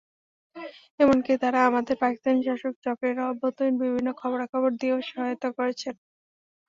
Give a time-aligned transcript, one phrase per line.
[0.99, 5.95] এমনকি তাঁরা আমাদের পাকিস্তানি শাসক চক্রের অভ্যন্তরীণ বিভিন্ন খবরাখবর দিয়েও সহায়তা করেছেন।